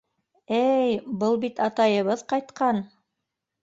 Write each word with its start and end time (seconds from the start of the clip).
Ә-ә-й, 0.59 0.95
был 1.25 1.39
бит 1.45 1.63
атайыбыҙ 1.69 2.27
ҡайтҡан! 2.37 2.85